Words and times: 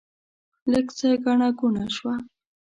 لږ 0.71 0.87
څه 0.97 1.07
ګڼه 1.23 1.49
ګوڼه 1.59 1.85
شوه. 1.95 2.15